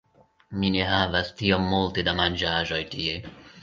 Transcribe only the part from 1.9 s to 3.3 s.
da manĝaĵoj tie